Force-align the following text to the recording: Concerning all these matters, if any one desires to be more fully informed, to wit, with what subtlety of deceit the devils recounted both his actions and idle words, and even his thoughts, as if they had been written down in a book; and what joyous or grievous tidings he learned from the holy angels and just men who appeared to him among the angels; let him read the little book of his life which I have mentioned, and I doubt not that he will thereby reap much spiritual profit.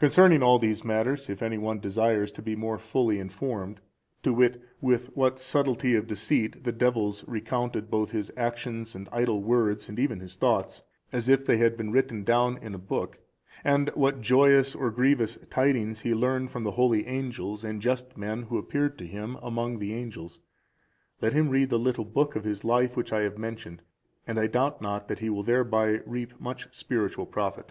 Concerning 0.00 0.42
all 0.42 0.58
these 0.58 0.82
matters, 0.84 1.30
if 1.30 1.40
any 1.40 1.56
one 1.56 1.78
desires 1.78 2.32
to 2.32 2.42
be 2.42 2.56
more 2.56 2.78
fully 2.80 3.20
informed, 3.20 3.80
to 4.24 4.32
wit, 4.32 4.60
with 4.80 5.06
what 5.16 5.38
subtlety 5.38 5.94
of 5.94 6.08
deceit 6.08 6.64
the 6.64 6.72
devils 6.72 7.24
recounted 7.28 7.88
both 7.88 8.10
his 8.10 8.28
actions 8.36 8.96
and 8.96 9.08
idle 9.12 9.40
words, 9.40 9.88
and 9.88 10.00
even 10.00 10.18
his 10.18 10.34
thoughts, 10.34 10.82
as 11.12 11.28
if 11.28 11.46
they 11.46 11.58
had 11.58 11.76
been 11.76 11.92
written 11.92 12.24
down 12.24 12.58
in 12.60 12.74
a 12.74 12.78
book; 12.78 13.18
and 13.62 13.88
what 13.94 14.20
joyous 14.20 14.74
or 14.74 14.90
grievous 14.90 15.36
tidings 15.48 16.00
he 16.00 16.12
learned 16.12 16.50
from 16.50 16.64
the 16.64 16.72
holy 16.72 17.06
angels 17.06 17.62
and 17.64 17.80
just 17.80 18.16
men 18.16 18.42
who 18.42 18.58
appeared 18.58 18.98
to 18.98 19.06
him 19.06 19.36
among 19.42 19.78
the 19.78 19.94
angels; 19.94 20.40
let 21.20 21.32
him 21.34 21.50
read 21.50 21.70
the 21.70 21.78
little 21.78 22.04
book 22.04 22.34
of 22.34 22.42
his 22.42 22.64
life 22.64 22.96
which 22.96 23.12
I 23.12 23.20
have 23.20 23.38
mentioned, 23.38 23.82
and 24.26 24.40
I 24.40 24.48
doubt 24.48 24.82
not 24.82 25.06
that 25.06 25.20
he 25.20 25.30
will 25.30 25.44
thereby 25.44 26.00
reap 26.04 26.40
much 26.40 26.66
spiritual 26.74 27.26
profit. 27.26 27.70